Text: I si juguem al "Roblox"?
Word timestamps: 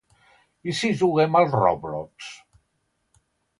I 0.71 0.73
si 0.79 0.89
juguem 1.01 1.37
al 1.41 1.47
"Roblox"? 1.57 2.33